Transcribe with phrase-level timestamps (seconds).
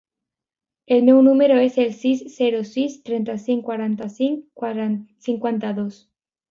[0.95, 4.45] El meu número es el sis, zero, sis, trenta-cinc, quaranta-cinc,
[5.31, 6.07] cinquanta-dos.